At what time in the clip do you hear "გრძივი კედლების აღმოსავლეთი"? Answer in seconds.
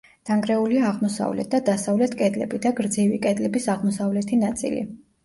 2.79-4.41